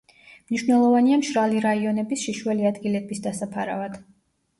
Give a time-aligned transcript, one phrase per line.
[0.51, 4.01] მნიშვნელოვანია მშრალი რაიონების შიშველი ადგილების დასაფარავად.